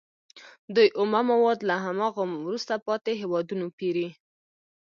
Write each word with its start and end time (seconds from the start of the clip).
دوی 0.75 0.89
اومه 0.99 1.21
مواد 1.29 1.59
له 1.69 1.75
هماغو 1.85 2.23
وروسته 2.43 2.73
پاتې 2.87 3.11
هېوادونو 3.21 3.65
پېري 3.77 4.09